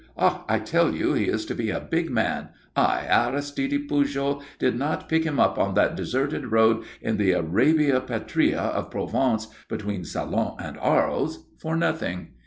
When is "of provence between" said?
8.73-10.03